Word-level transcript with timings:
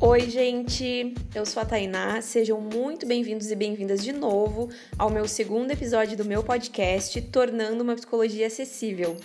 Oi, 0.00 0.30
gente! 0.30 1.12
Eu 1.34 1.44
sou 1.44 1.60
a 1.60 1.66
Tainá. 1.66 2.22
Sejam 2.22 2.60
muito 2.60 3.04
bem-vindos 3.04 3.50
e 3.50 3.56
bem-vindas 3.56 4.04
de 4.04 4.12
novo 4.12 4.68
ao 4.96 5.10
meu 5.10 5.26
segundo 5.26 5.72
episódio 5.72 6.16
do 6.16 6.24
meu 6.24 6.44
podcast 6.44 7.20
Tornando 7.22 7.82
uma 7.82 7.96
Psicologia 7.96 8.46
Acessível. 8.46 9.16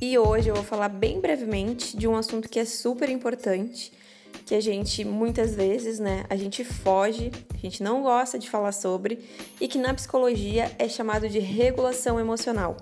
E 0.00 0.16
hoje 0.16 0.50
eu 0.50 0.54
vou 0.54 0.62
falar 0.62 0.88
bem 0.88 1.20
brevemente 1.20 1.96
de 1.96 2.06
um 2.06 2.14
assunto 2.14 2.48
que 2.48 2.60
é 2.60 2.64
super 2.64 3.08
importante 3.08 3.90
que 4.44 4.54
a 4.54 4.60
gente 4.60 5.04
muitas 5.04 5.54
vezes, 5.54 5.98
né, 5.98 6.24
a 6.28 6.36
gente 6.36 6.64
foge, 6.64 7.30
a 7.52 7.56
gente 7.56 7.82
não 7.82 8.02
gosta 8.02 8.38
de 8.38 8.50
falar 8.50 8.72
sobre 8.72 9.18
e 9.60 9.66
que 9.66 9.78
na 9.78 9.94
psicologia 9.94 10.70
é 10.78 10.88
chamado 10.88 11.28
de 11.28 11.38
regulação 11.38 12.20
emocional. 12.20 12.76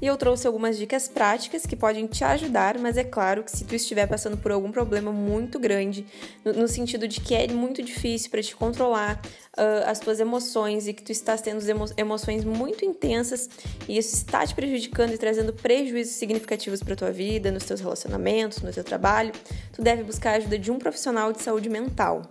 E 0.00 0.06
eu 0.06 0.16
trouxe 0.16 0.46
algumas 0.46 0.76
dicas 0.76 1.08
práticas 1.08 1.64
que 1.64 1.74
podem 1.74 2.06
te 2.06 2.22
ajudar, 2.22 2.78
mas 2.78 2.96
é 2.96 3.04
claro 3.04 3.42
que 3.42 3.50
se 3.50 3.64
tu 3.64 3.74
estiver 3.74 4.06
passando 4.06 4.36
por 4.36 4.52
algum 4.52 4.70
problema 4.70 5.10
muito 5.10 5.58
grande, 5.58 6.06
no, 6.44 6.52
no 6.52 6.68
sentido 6.68 7.08
de 7.08 7.20
que 7.20 7.34
é 7.34 7.48
muito 7.48 7.82
difícil 7.82 8.30
para 8.30 8.42
te 8.42 8.54
controlar 8.54 9.20
uh, 9.56 9.88
as 9.88 9.98
tuas 9.98 10.20
emoções 10.20 10.86
e 10.86 10.92
que 10.92 11.02
tu 11.02 11.12
estás 11.12 11.40
tendo 11.40 11.66
emo 11.68 11.86
emoções 11.96 12.44
muito 12.44 12.84
intensas 12.84 13.48
e 13.88 13.96
isso 13.96 14.14
está 14.14 14.46
te 14.46 14.54
prejudicando 14.54 15.14
e 15.14 15.18
trazendo 15.18 15.52
prejuízos 15.52 16.14
significativos 16.14 16.82
para 16.82 16.94
tua 16.94 17.10
vida, 17.10 17.50
nos 17.50 17.64
teus 17.64 17.80
relacionamentos, 17.80 18.60
no 18.62 18.72
teu 18.72 18.84
trabalho, 18.84 19.32
tu 19.72 19.82
deve 19.82 20.02
buscar 20.02 20.32
a 20.32 20.36
ajuda 20.36 20.58
de 20.58 20.70
um 20.70 20.78
profissional 20.78 21.32
de 21.32 21.42
saúde 21.42 21.68
mental. 21.68 22.22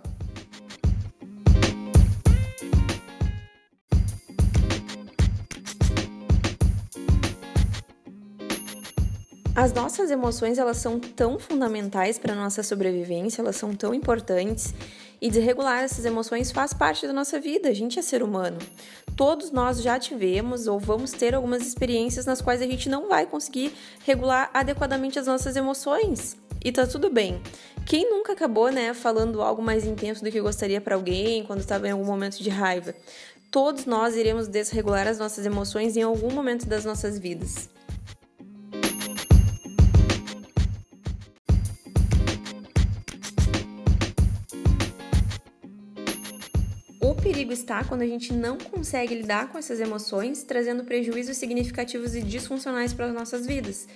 As 9.56 9.72
nossas 9.72 10.10
emoções, 10.10 10.58
elas 10.58 10.76
são 10.76 11.00
tão 11.00 11.38
fundamentais 11.38 12.18
para 12.18 12.34
nossa 12.34 12.62
sobrevivência, 12.62 13.40
elas 13.40 13.56
são 13.56 13.74
tão 13.74 13.94
importantes 13.94 14.74
e 15.18 15.30
desregular 15.30 15.82
essas 15.82 16.04
emoções 16.04 16.52
faz 16.52 16.74
parte 16.74 17.06
da 17.06 17.12
nossa 17.14 17.40
vida, 17.40 17.70
a 17.70 17.72
gente 17.72 17.98
é 17.98 18.02
ser 18.02 18.22
humano. 18.22 18.58
Todos 19.16 19.50
nós 19.50 19.80
já 19.80 19.98
tivemos 19.98 20.66
ou 20.66 20.78
vamos 20.78 21.12
ter 21.12 21.34
algumas 21.34 21.66
experiências 21.66 22.26
nas 22.26 22.42
quais 22.42 22.60
a 22.60 22.66
gente 22.66 22.90
não 22.90 23.08
vai 23.08 23.24
conseguir 23.24 23.72
regular 24.04 24.50
adequadamente 24.52 25.18
as 25.18 25.26
nossas 25.26 25.56
emoções. 25.56 26.36
E 26.62 26.70
tá 26.70 26.86
tudo 26.86 27.08
bem. 27.08 27.40
Quem 27.86 28.10
nunca 28.10 28.34
acabou, 28.34 28.70
né, 28.70 28.92
falando 28.92 29.40
algo 29.40 29.62
mais 29.62 29.86
intenso 29.86 30.22
do 30.22 30.30
que 30.30 30.38
gostaria 30.38 30.82
para 30.82 30.96
alguém 30.96 31.44
quando 31.44 31.60
estava 31.60 31.88
em 31.88 31.92
algum 31.92 32.04
momento 32.04 32.42
de 32.42 32.50
raiva? 32.50 32.94
Todos 33.50 33.86
nós 33.86 34.16
iremos 34.16 34.48
desregular 34.48 35.08
as 35.08 35.18
nossas 35.18 35.46
emoções 35.46 35.96
em 35.96 36.02
algum 36.02 36.30
momento 36.30 36.66
das 36.66 36.84
nossas 36.84 37.18
vidas. 37.18 37.70
Está 47.56 47.82
quando 47.84 48.02
a 48.02 48.06
gente 48.06 48.32
não 48.32 48.56
consegue 48.58 49.14
lidar 49.14 49.48
com 49.48 49.58
essas 49.58 49.80
emoções, 49.80 50.42
trazendo 50.42 50.84
prejuízos 50.84 51.36
significativos 51.36 52.14
e 52.14 52.22
disfuncionais 52.22 52.92
para 52.92 53.06
as 53.06 53.14
nossas 53.14 53.46
vidas. 53.46 53.88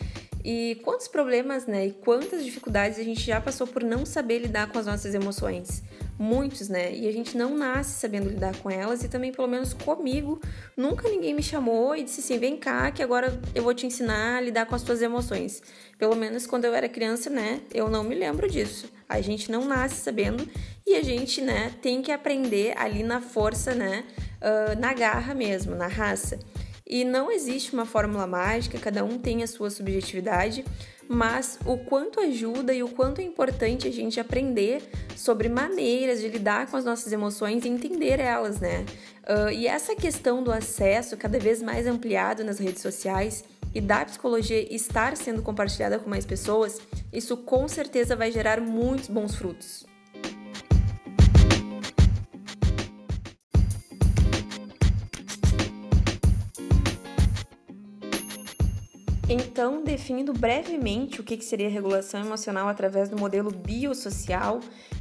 E 0.45 0.81
quantos 0.83 1.07
problemas, 1.07 1.67
né, 1.67 1.89
e 1.89 1.93
quantas 1.93 2.45
dificuldades 2.45 2.99
a 2.99 3.03
gente 3.03 3.21
já 3.21 3.41
passou 3.41 3.67
por 3.67 3.85
não 3.85 4.07
saber 4.07 4.39
lidar 4.39 4.71
com 4.73 4.79
as 4.79 4.87
nossas 4.87 5.15
emoções? 5.15 5.83
Muitos, 6.23 6.69
né? 6.69 6.95
E 6.95 7.09
a 7.09 7.13
gente 7.13 7.35
não 7.35 7.57
nasce 7.57 7.99
sabendo 7.99 8.29
lidar 8.29 8.55
com 8.59 8.71
elas, 8.71 9.03
e 9.03 9.09
também, 9.09 9.33
pelo 9.33 9.49
menos 9.49 9.73
comigo, 9.73 10.39
nunca 10.77 11.09
ninguém 11.09 11.33
me 11.33 11.43
chamou 11.43 11.97
e 11.97 12.03
disse 12.03 12.21
assim: 12.21 12.39
vem 12.39 12.59
cá, 12.59 12.91
que 12.91 13.03
agora 13.03 13.41
eu 13.55 13.63
vou 13.63 13.73
te 13.73 13.87
ensinar 13.87 14.37
a 14.37 14.41
lidar 14.43 14.67
com 14.67 14.75
as 14.75 14.83
tuas 14.83 15.01
emoções. 15.01 15.63
Pelo 15.99 16.15
menos 16.15 16.47
quando 16.47 16.67
eu 16.67 16.75
era 16.75 16.91
criança, 16.91 17.31
né? 17.31 17.63
Eu 17.73 17.89
não 17.89 18.05
me 18.05 18.15
lembro 18.15 18.51
disso. 18.51 18.93
A 19.09 19.23
gente 19.23 19.51
não 19.51 19.65
nasce 19.65 19.97
sabendo 19.97 20.47
e 20.87 20.95
a 20.95 21.03
gente, 21.03 21.41
né, 21.41 21.73
tem 21.81 22.03
que 22.03 22.13
aprender 22.13 22.77
ali 22.77 23.03
na 23.03 23.23
força, 23.23 23.75
né, 23.75 24.05
uh, 24.43 24.79
na 24.79 24.93
garra 24.93 25.35
mesmo, 25.35 25.75
na 25.75 25.87
raça. 25.87 26.39
E 26.93 27.05
não 27.05 27.31
existe 27.31 27.73
uma 27.73 27.87
fórmula 27.87 28.27
mágica, 28.27 28.77
cada 28.77 29.05
um 29.05 29.17
tem 29.17 29.45
a 29.45 29.47
sua 29.47 29.71
subjetividade, 29.71 30.65
mas 31.09 31.57
o 31.65 31.79
quanto 31.79 32.19
ajuda 32.19 32.75
e 32.75 32.83
o 32.83 32.89
quanto 32.89 33.21
é 33.21 33.25
importante 33.25 33.87
a 33.87 33.93
gente 33.93 34.19
aprender 34.19 34.83
sobre 35.17 35.49
maneiras 35.49 36.21
de 36.21 36.27
lidar 36.27 36.67
com 36.67 36.77
as 36.77 36.85
nossas 36.85 37.13
emoções 37.13 37.65
e 37.65 37.69
entender 37.69 38.19
elas, 38.19 38.59
né? 38.59 38.85
Uh, 39.23 39.53
e 39.53 39.69
essa 39.69 39.95
questão 39.95 40.43
do 40.43 40.51
acesso 40.51 41.17
cada 41.17 41.39
vez 41.39 41.63
mais 41.63 41.87
ampliado 41.87 42.43
nas 42.43 42.59
redes 42.59 42.83
sociais 42.83 43.45
e 43.73 43.81
da 43.81 44.05
psicologia 44.05 44.75
estar 44.75 45.17
sendo 45.17 45.43
compartilhada 45.43 45.97
com 45.97 46.11
mais 46.11 46.27
pessoas, 46.27 46.81
isso 47.13 47.37
com 47.37 47.69
certeza 47.69 48.17
vai 48.17 48.33
gerar 48.33 48.61
muitos 48.61 49.09
bons 49.09 49.37
frutos. 49.37 49.90
Então, 59.33 59.85
definindo 59.85 60.33
brevemente 60.33 61.21
o 61.21 61.23
que 61.23 61.41
seria 61.41 61.71
regulação 61.71 62.21
emocional 62.21 62.67
através 62.67 63.09
do 63.09 63.17
modelo 63.17 63.53
biosocial, 63.53 64.59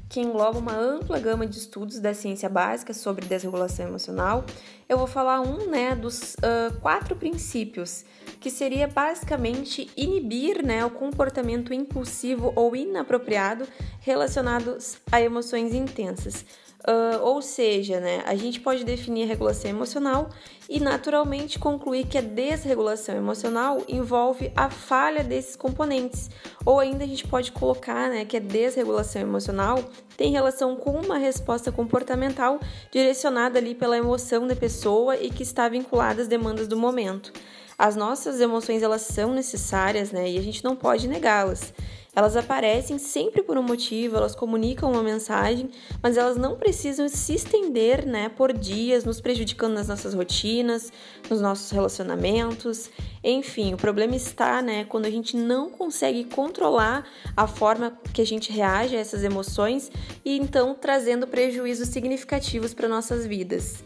que 0.08 0.20
engloba 0.20 0.60
uma 0.60 0.78
ampla 0.78 1.18
gama 1.20 1.48
de 1.48 1.58
estudos 1.58 2.00
da 2.00 2.14
ciência 2.14 2.48
básica 2.48 2.94
sobre 2.94 3.26
desregulação 3.26 3.88
emocional, 3.88 4.46
eu 4.88 5.00
vou 5.00 5.08
falar 5.08 5.42
um 5.42 5.72
né, 5.72 5.96
dos 5.96 6.36
uh, 6.36 6.80
quatro 6.80 7.16
princípios, 7.16 8.06
que 8.40 8.52
seria 8.52 8.88
basicamente 8.88 9.90
inibir 9.98 10.64
né, 10.64 10.86
o 10.86 10.92
comportamento 10.92 11.74
impulsivo 11.74 12.54
ou 12.56 12.76
inapropriado 12.76 13.68
relacionados 14.00 14.98
a 15.12 15.20
emoções 15.20 15.74
intensas. 15.74 16.46
Uh, 16.88 17.22
ou 17.22 17.42
seja, 17.42 18.00
né, 18.00 18.24
a 18.26 18.36
gente 18.36 18.62
pode 18.62 18.86
definir 18.86 19.24
a 19.24 19.28
regulação 19.28 19.70
emocional 19.70 20.30
e 20.70 20.80
naturalmente 20.80 21.60
concluir 21.60 22.06
que 22.06 22.18
a 22.18 22.22
desregulação 22.22 23.16
emocional 23.16 23.84
envolve 23.86 24.50
a 24.56 24.70
falha 24.70 25.22
desses 25.22 25.58
componentes. 25.58 26.30
Ou 26.66 26.80
ainda 26.80 27.04
a 27.04 27.08
gente 27.08 27.28
pode 27.28 27.52
colocar 27.52 28.10
né, 28.10 28.24
que 28.24 28.38
a 28.38 28.40
desregulação 28.40 29.22
emocional 29.22 29.84
tem 30.16 30.32
relação 30.32 30.78
com 30.78 30.92
uma 30.92 31.18
resposta 31.18 31.70
comportamental 31.70 32.62
direcionada 32.92 33.60
ali 33.60 33.76
pela 33.76 33.98
emoção 33.98 34.48
da 34.48 34.56
pessoa 34.56 35.18
e 35.18 35.30
que 35.30 35.44
está 35.44 35.68
vinculada 35.68 36.22
às 36.22 36.30
demandas 36.30 36.68
do 36.68 36.78
momento. 36.78 37.34
As 37.78 37.96
nossas 37.96 38.40
emoções 38.40 38.84
elas 38.84 39.02
são 39.02 39.34
necessárias, 39.34 40.12
né, 40.12 40.30
e 40.30 40.38
a 40.38 40.42
gente 40.42 40.64
não 40.64 40.76
pode 40.76 41.08
negá-las. 41.08 41.74
Elas 42.20 42.36
aparecem 42.36 42.98
sempre 42.98 43.42
por 43.42 43.58
um 43.58 43.64
motivo, 43.64 44.18
elas 44.18 44.36
comunicam 44.36 44.92
uma 44.92 45.02
mensagem, 45.02 45.70
mas 46.04 46.18
elas 46.18 46.36
não 46.36 46.58
precisam 46.58 47.08
se 47.08 47.34
estender, 47.34 48.06
né, 48.06 48.28
por 48.28 48.52
dias, 48.52 49.06
nos 49.06 49.22
prejudicando 49.22 49.76
nas 49.76 49.88
nossas 49.88 50.14
rotinas, 50.14 50.92
nos 51.30 51.40
nossos 51.40 51.72
relacionamentos. 51.72 52.90
Enfim, 53.24 53.74
o 53.74 53.78
problema 53.78 54.18
está, 54.18 54.62
né, 54.62 54.84
quando 54.84 55.06
a 55.06 55.10
gente 55.10 55.38
não 55.38 55.70
consegue 55.70 56.26
controlar 56.26 57.08
a 57.38 57.48
forma 57.48 57.98
que 58.14 58.22
a 58.22 58.26
gente 58.26 58.52
reage 58.52 58.98
a 58.98 59.00
essas 59.00 59.24
emoções 59.24 59.90
e 60.26 60.38
então 60.38 60.76
trazendo 60.76 61.26
prejuízos 61.26 61.88
significativos 61.88 62.74
para 62.74 62.90
nossas 62.90 63.26
vidas. 63.26 63.82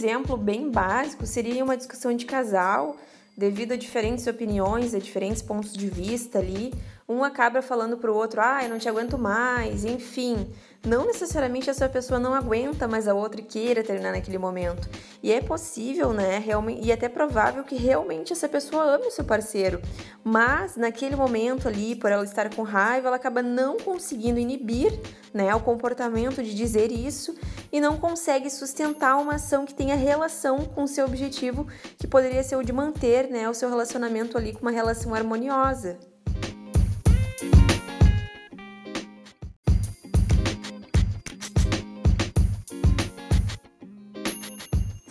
Exemplo 0.00 0.36
bem 0.36 0.70
básico 0.70 1.26
seria 1.26 1.62
uma 1.62 1.76
discussão 1.76 2.16
de 2.16 2.24
casal, 2.24 2.96
devido 3.36 3.72
a 3.72 3.76
diferentes 3.76 4.26
opiniões, 4.26 4.94
a 4.94 4.98
diferentes 4.98 5.42
pontos 5.42 5.74
de 5.74 5.86
vista 5.88 6.38
ali, 6.38 6.72
um 7.06 7.22
acaba 7.22 7.60
falando 7.60 7.98
para 7.98 8.10
o 8.10 8.14
outro, 8.14 8.40
ah, 8.40 8.62
eu 8.62 8.70
não 8.70 8.78
te 8.78 8.88
aguento 8.88 9.18
mais, 9.18 9.84
enfim. 9.84 10.48
Não 10.84 11.06
necessariamente 11.06 11.68
essa 11.68 11.88
pessoa 11.90 12.18
não 12.18 12.32
aguenta 12.32 12.88
mais 12.88 13.06
a 13.06 13.12
outra 13.12 13.40
e 13.40 13.44
queira 13.44 13.84
terminar 13.84 14.12
naquele 14.12 14.38
momento. 14.38 14.88
E 15.22 15.30
é 15.30 15.38
possível, 15.42 16.14
né, 16.14 16.38
realmente, 16.38 16.86
e 16.86 16.90
até 16.90 17.06
provável 17.06 17.62
que 17.62 17.76
realmente 17.76 18.32
essa 18.32 18.48
pessoa 18.48 18.94
ame 18.94 19.06
o 19.06 19.10
seu 19.10 19.22
parceiro. 19.22 19.82
Mas 20.24 20.76
naquele 20.76 21.14
momento 21.14 21.68
ali, 21.68 21.94
por 21.94 22.10
ela 22.10 22.24
estar 22.24 22.54
com 22.54 22.62
raiva, 22.62 23.08
ela 23.08 23.16
acaba 23.16 23.42
não 23.42 23.76
conseguindo 23.76 24.38
inibir, 24.38 24.98
né, 25.34 25.54
o 25.54 25.60
comportamento 25.60 26.42
de 26.42 26.54
dizer 26.54 26.90
isso 26.90 27.36
e 27.70 27.78
não 27.78 27.98
consegue 27.98 28.48
sustentar 28.48 29.16
uma 29.18 29.34
ação 29.34 29.66
que 29.66 29.74
tenha 29.74 29.94
relação 29.94 30.64
com 30.64 30.84
o 30.84 30.88
seu 30.88 31.04
objetivo, 31.04 31.66
que 31.98 32.06
poderia 32.06 32.42
ser 32.42 32.56
o 32.56 32.64
de 32.64 32.72
manter, 32.72 33.28
né, 33.28 33.48
o 33.50 33.54
seu 33.54 33.68
relacionamento 33.68 34.38
ali 34.38 34.54
com 34.54 34.62
uma 34.62 34.70
relação 34.70 35.14
harmoniosa. 35.14 36.09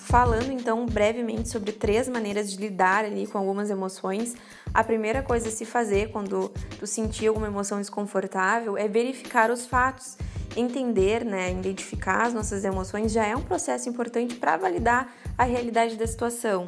Falando 0.09 0.51
então 0.51 0.87
brevemente 0.87 1.49
sobre 1.49 1.71
três 1.71 2.09
maneiras 2.09 2.51
de 2.51 2.57
lidar 2.57 3.05
ali 3.05 3.27
com 3.27 3.37
algumas 3.37 3.69
emoções, 3.69 4.35
a 4.73 4.83
primeira 4.83 5.21
coisa 5.21 5.49
a 5.49 5.51
se 5.51 5.65
fazer 5.65 6.09
quando 6.09 6.49
tu 6.79 6.87
sentir 6.87 7.27
alguma 7.27 7.45
emoção 7.45 7.77
desconfortável 7.77 8.75
é 8.75 8.87
verificar 8.87 9.51
os 9.51 9.67
fatos. 9.67 10.17
Entender, 10.57 11.23
né, 11.23 11.51
identificar 11.51 12.25
as 12.25 12.33
nossas 12.33 12.65
emoções 12.65 13.11
já 13.11 13.23
é 13.23 13.35
um 13.35 13.43
processo 13.43 13.87
importante 13.87 14.33
para 14.33 14.57
validar 14.57 15.13
a 15.37 15.43
realidade 15.43 15.95
da 15.95 16.07
situação. 16.07 16.65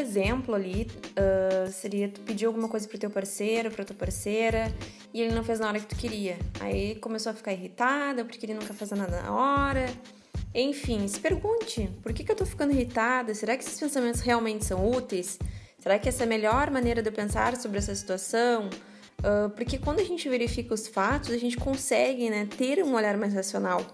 Exemplo 0.00 0.54
ali 0.54 0.88
uh, 1.10 1.70
seria 1.70 2.08
tu 2.08 2.20
pedir 2.22 2.46
alguma 2.46 2.68
coisa 2.68 2.88
pro 2.88 2.98
teu 2.98 3.10
parceiro, 3.10 3.70
pra 3.70 3.84
tua 3.84 3.94
parceira, 3.94 4.72
e 5.14 5.20
ele 5.20 5.34
não 5.34 5.44
fez 5.44 5.60
na 5.60 5.68
hora 5.68 5.78
que 5.78 5.86
tu 5.86 5.96
queria. 5.96 6.38
Aí 6.58 6.96
começou 6.96 7.30
a 7.30 7.34
ficar 7.34 7.52
irritada 7.52 8.24
porque 8.24 8.44
ele 8.44 8.54
nunca 8.54 8.74
faz 8.74 8.90
nada 8.90 9.22
na 9.22 9.32
hora. 9.32 9.86
Enfim, 10.54 11.06
se 11.06 11.20
pergunte, 11.20 11.88
por 12.02 12.12
que, 12.12 12.24
que 12.24 12.32
eu 12.32 12.36
tô 12.36 12.44
ficando 12.44 12.72
irritada? 12.72 13.34
Será 13.34 13.56
que 13.56 13.62
esses 13.62 13.78
pensamentos 13.78 14.20
realmente 14.20 14.64
são 14.64 14.90
úteis? 14.90 15.38
Será 15.78 15.98
que 15.98 16.08
essa 16.08 16.24
é 16.24 16.26
a 16.26 16.28
melhor 16.28 16.70
maneira 16.70 17.02
de 17.02 17.08
eu 17.08 17.12
pensar 17.12 17.56
sobre 17.56 17.78
essa 17.78 17.94
situação? 17.94 18.68
Uh, 19.20 19.50
porque 19.50 19.78
quando 19.78 20.00
a 20.00 20.04
gente 20.04 20.28
verifica 20.28 20.74
os 20.74 20.88
fatos, 20.88 21.30
a 21.30 21.38
gente 21.38 21.56
consegue 21.56 22.30
né, 22.30 22.48
ter 22.56 22.82
um 22.82 22.94
olhar 22.94 23.16
mais 23.16 23.32
racional. 23.32 23.86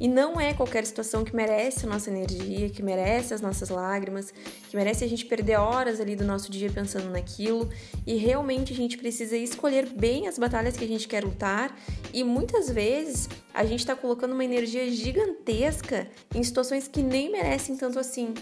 E 0.00 0.08
não 0.08 0.40
é 0.40 0.52
qualquer 0.52 0.84
situação 0.84 1.24
que 1.24 1.34
merece 1.34 1.86
a 1.86 1.88
nossa 1.88 2.10
energia, 2.10 2.68
que 2.68 2.82
merece 2.82 3.32
as 3.34 3.40
nossas 3.40 3.68
lágrimas, 3.68 4.32
que 4.68 4.76
merece 4.76 5.04
a 5.04 5.08
gente 5.08 5.24
perder 5.26 5.56
horas 5.56 6.00
ali 6.00 6.16
do 6.16 6.24
nosso 6.24 6.50
dia 6.50 6.70
pensando 6.70 7.10
naquilo. 7.10 7.68
E 8.06 8.16
realmente 8.16 8.72
a 8.72 8.76
gente 8.76 8.98
precisa 8.98 9.36
escolher 9.36 9.86
bem 9.86 10.28
as 10.28 10.38
batalhas 10.38 10.76
que 10.76 10.84
a 10.84 10.88
gente 10.88 11.06
quer 11.06 11.24
lutar. 11.24 11.76
E 12.12 12.24
muitas 12.24 12.68
vezes 12.68 13.28
a 13.54 13.64
gente 13.64 13.80
está 13.80 13.94
colocando 13.94 14.32
uma 14.32 14.44
energia 14.44 14.90
gigantesca 14.90 16.08
em 16.34 16.42
situações 16.42 16.88
que 16.88 17.02
nem 17.02 17.30
merecem 17.30 17.76
tanto 17.76 17.98
assim. 17.98 18.34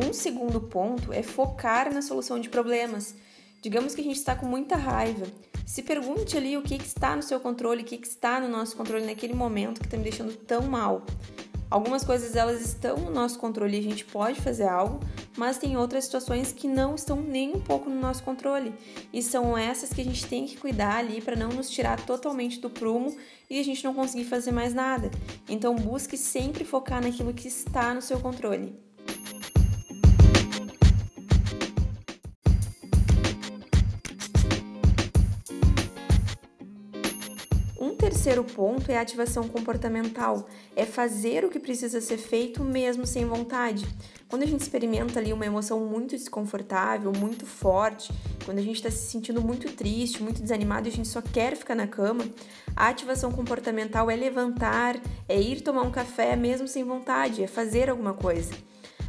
Um 0.00 0.12
segundo 0.12 0.60
ponto 0.60 1.12
é 1.12 1.24
focar 1.24 1.92
na 1.92 2.00
solução 2.00 2.38
de 2.38 2.48
problemas. 2.48 3.16
Digamos 3.60 3.96
que 3.96 4.00
a 4.00 4.04
gente 4.04 4.16
está 4.16 4.36
com 4.36 4.46
muita 4.46 4.76
raiva. 4.76 5.26
Se 5.66 5.82
pergunte 5.82 6.36
ali 6.36 6.56
o 6.56 6.62
que, 6.62 6.78
que 6.78 6.86
está 6.86 7.16
no 7.16 7.22
seu 7.22 7.40
controle, 7.40 7.82
o 7.82 7.84
que, 7.84 7.98
que 7.98 8.06
está 8.06 8.38
no 8.38 8.48
nosso 8.48 8.76
controle 8.76 9.04
naquele 9.04 9.34
momento 9.34 9.80
que 9.80 9.86
está 9.86 9.96
me 9.96 10.04
deixando 10.04 10.36
tão 10.36 10.62
mal. 10.62 11.04
Algumas 11.68 12.04
coisas 12.04 12.36
elas 12.36 12.60
estão 12.60 12.96
no 12.96 13.10
nosso 13.10 13.40
controle 13.40 13.76
e 13.76 13.80
a 13.80 13.82
gente 13.82 14.04
pode 14.04 14.40
fazer 14.40 14.68
algo, 14.68 15.00
mas 15.36 15.58
tem 15.58 15.76
outras 15.76 16.04
situações 16.04 16.52
que 16.52 16.68
não 16.68 16.94
estão 16.94 17.20
nem 17.20 17.56
um 17.56 17.60
pouco 17.60 17.90
no 17.90 18.00
nosso 18.00 18.22
controle. 18.22 18.72
E 19.12 19.20
são 19.20 19.58
essas 19.58 19.92
que 19.92 20.00
a 20.00 20.04
gente 20.04 20.24
tem 20.26 20.46
que 20.46 20.56
cuidar 20.56 20.98
ali 20.98 21.20
para 21.20 21.34
não 21.34 21.48
nos 21.48 21.68
tirar 21.68 22.00
totalmente 22.06 22.60
do 22.60 22.70
prumo 22.70 23.16
e 23.50 23.58
a 23.58 23.64
gente 23.64 23.82
não 23.82 23.92
conseguir 23.92 24.24
fazer 24.24 24.52
mais 24.52 24.72
nada. 24.72 25.10
Então 25.48 25.74
busque 25.74 26.16
sempre 26.16 26.64
focar 26.64 27.02
naquilo 27.02 27.34
que 27.34 27.48
está 27.48 27.92
no 27.92 28.00
seu 28.00 28.20
controle. 28.20 28.87
Terceiro 38.28 38.44
ponto 38.44 38.90
é 38.90 38.98
a 38.98 39.00
ativação 39.00 39.48
comportamental, 39.48 40.46
é 40.76 40.84
fazer 40.84 41.46
o 41.46 41.48
que 41.48 41.58
precisa 41.58 41.98
ser 41.98 42.18
feito 42.18 42.62
mesmo 42.62 43.06
sem 43.06 43.24
vontade. 43.24 43.86
Quando 44.28 44.42
a 44.42 44.46
gente 44.46 44.60
experimenta 44.60 45.18
ali 45.18 45.32
uma 45.32 45.46
emoção 45.46 45.80
muito 45.80 46.10
desconfortável, 46.10 47.10
muito 47.10 47.46
forte, 47.46 48.12
quando 48.44 48.58
a 48.58 48.60
gente 48.60 48.76
está 48.76 48.90
se 48.90 49.10
sentindo 49.10 49.40
muito 49.40 49.72
triste, 49.72 50.22
muito 50.22 50.42
desanimado 50.42 50.86
e 50.86 50.90
a 50.90 50.94
gente 50.94 51.08
só 51.08 51.22
quer 51.22 51.56
ficar 51.56 51.74
na 51.74 51.86
cama, 51.86 52.22
a 52.76 52.88
ativação 52.88 53.32
comportamental 53.32 54.10
é 54.10 54.16
levantar, 54.16 55.00
é 55.26 55.40
ir 55.40 55.62
tomar 55.62 55.80
um 55.80 55.90
café 55.90 56.36
mesmo 56.36 56.68
sem 56.68 56.84
vontade, 56.84 57.42
é 57.42 57.46
fazer 57.46 57.88
alguma 57.88 58.12
coisa. 58.12 58.52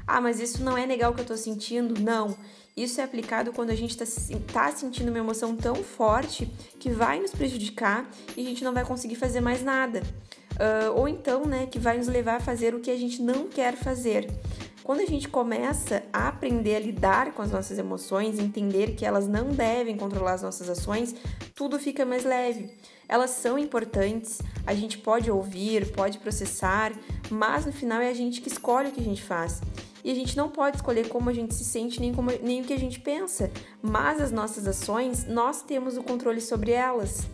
Ah, 0.07 0.21
mas 0.21 0.39
isso 0.39 0.63
não 0.63 0.77
é 0.77 0.85
legal 0.85 1.13
que 1.13 1.19
eu 1.19 1.23
estou 1.23 1.37
sentindo? 1.37 1.99
Não. 1.99 2.37
Isso 2.81 3.01
é 3.01 3.03
aplicado 3.03 3.51
quando 3.51 3.71
a 3.71 3.75
gente 3.75 3.91
está 3.91 4.05
tá 4.53 4.71
sentindo 4.71 5.09
uma 5.09 5.17
emoção 5.17 5.53
tão 5.53 5.75
forte 5.75 6.49
que 6.79 6.89
vai 6.89 7.19
nos 7.19 7.31
prejudicar 7.31 8.09
e 8.37 8.41
a 8.41 8.45
gente 8.45 8.63
não 8.63 8.73
vai 8.73 8.85
conseguir 8.85 9.15
fazer 9.15 9.41
mais 9.41 9.61
nada. 9.61 10.01
Uh, 10.53 10.97
ou 10.97 11.05
então, 11.05 11.45
né, 11.45 11.65
que 11.65 11.77
vai 11.77 11.97
nos 11.97 12.07
levar 12.07 12.37
a 12.37 12.39
fazer 12.39 12.73
o 12.73 12.79
que 12.79 12.89
a 12.89 12.95
gente 12.95 13.21
não 13.21 13.49
quer 13.49 13.75
fazer. 13.75 14.31
Quando 14.81 15.01
a 15.01 15.05
gente 15.05 15.27
começa 15.27 16.03
a 16.13 16.29
aprender 16.29 16.77
a 16.77 16.79
lidar 16.79 17.33
com 17.33 17.41
as 17.41 17.51
nossas 17.51 17.77
emoções, 17.77 18.39
entender 18.39 18.95
que 18.95 19.05
elas 19.05 19.27
não 19.27 19.49
devem 19.49 19.97
controlar 19.97 20.33
as 20.33 20.41
nossas 20.41 20.69
ações, 20.69 21.13
tudo 21.53 21.77
fica 21.77 22.05
mais 22.05 22.23
leve. 22.23 22.73
Elas 23.09 23.31
são 23.31 23.59
importantes, 23.59 24.39
a 24.65 24.73
gente 24.73 24.97
pode 24.97 25.29
ouvir, 25.29 25.91
pode 25.91 26.17
processar, 26.17 26.93
mas 27.29 27.65
no 27.65 27.73
final 27.73 28.01
é 28.01 28.09
a 28.09 28.13
gente 28.13 28.39
que 28.39 28.47
escolhe 28.47 28.87
o 28.87 28.91
que 28.93 29.01
a 29.01 29.03
gente 29.03 29.21
faz. 29.21 29.61
E 30.03 30.11
a 30.11 30.15
gente 30.15 30.37
não 30.37 30.49
pode 30.49 30.77
escolher 30.77 31.09
como 31.09 31.29
a 31.29 31.33
gente 31.33 31.53
se 31.53 31.65
sente 31.65 31.99
nem, 31.99 32.13
como, 32.13 32.31
nem 32.41 32.61
o 32.61 32.63
que 32.63 32.73
a 32.73 32.79
gente 32.79 32.99
pensa, 32.99 33.51
mas 33.81 34.21
as 34.21 34.31
nossas 34.31 34.65
ações, 34.65 35.25
nós 35.25 35.61
temos 35.61 35.97
o 35.97 36.03
controle 36.03 36.39
sobre 36.39 36.71
elas. 36.71 37.27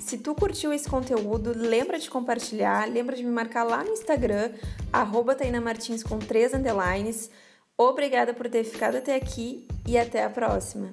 Se 0.00 0.18
tu 0.18 0.34
curtiu 0.34 0.72
esse 0.72 0.88
conteúdo, 0.88 1.52
lembra 1.56 1.98
de 1.98 2.08
compartilhar, 2.08 2.88
lembra 2.88 3.16
de 3.16 3.24
me 3.24 3.30
marcar 3.30 3.64
lá 3.64 3.82
no 3.82 3.90
Instagram, 3.90 4.52
arroba 4.92 5.36
Martins 5.60 6.02
com 6.02 6.18
três 6.18 6.54
underlines. 6.54 7.30
Obrigada 7.76 8.32
por 8.32 8.48
ter 8.48 8.62
ficado 8.62 8.96
até 8.96 9.16
aqui 9.16 9.66
e 9.86 9.98
até 9.98 10.22
a 10.22 10.30
próxima! 10.30 10.92